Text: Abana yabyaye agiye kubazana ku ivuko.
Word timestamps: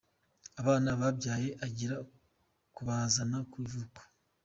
Abana 0.61 0.87
yabyaye 1.01 1.49
agiye 1.65 1.95
kubazana 2.75 3.37
ku 3.51 3.57
ivuko. 3.65 3.99